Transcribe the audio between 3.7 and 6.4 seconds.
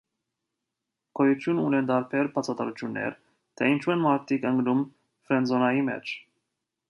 ինչու են մարդիկ ընկնում ֆրենդզոնայի մեջ։